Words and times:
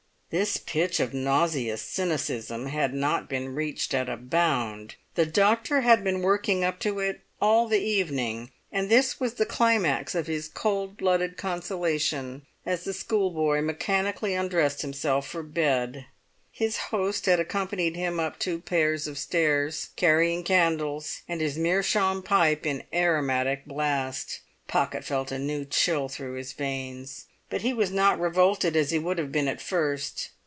This 0.33 0.55
pitch 0.55 1.01
of 1.01 1.13
nauseous 1.13 1.81
cynicism 1.81 2.67
had 2.67 2.93
not 2.93 3.27
been 3.27 3.53
reached 3.53 3.93
at 3.93 4.07
a 4.07 4.15
bound; 4.15 4.95
the 5.15 5.25
doctor 5.25 5.81
had 5.81 6.05
been 6.05 6.21
working 6.21 6.63
up 6.63 6.79
to 6.79 6.99
it 7.01 7.19
all 7.41 7.67
the 7.67 7.81
evening, 7.81 8.51
and 8.71 8.87
this 8.89 9.19
was 9.19 9.33
the 9.33 9.45
climax 9.45 10.15
of 10.15 10.27
his 10.27 10.47
cold 10.47 10.95
blooded 10.95 11.35
consolation 11.35 12.43
as 12.65 12.85
the 12.85 12.93
schoolboy 12.93 13.59
mechanically 13.61 14.33
undressed 14.33 14.83
himself 14.83 15.27
for 15.27 15.43
bed. 15.43 16.05
His 16.49 16.77
host 16.77 17.25
had 17.25 17.41
accompanied 17.41 17.97
him 17.97 18.17
up 18.17 18.39
two 18.39 18.59
pairs 18.59 19.07
of 19.07 19.17
stairs, 19.17 19.89
carrying 19.97 20.45
candles, 20.45 21.23
and 21.27 21.41
his 21.41 21.57
meerschaum 21.57 22.23
pipe 22.23 22.65
in 22.65 22.83
aromatic 22.93 23.65
blast. 23.65 24.39
Pocket 24.65 25.03
felt 25.03 25.33
a 25.33 25.37
new 25.39 25.65
chill 25.65 26.07
through 26.07 26.35
his 26.35 26.53
veins, 26.53 27.25
but 27.49 27.63
he 27.63 27.73
was 27.73 27.91
not 27.91 28.17
revolted 28.17 28.77
as 28.77 28.91
he 28.91 28.97
would 28.97 29.17
have 29.17 29.29
been 29.29 29.49
at 29.49 29.59
first. 29.59 30.29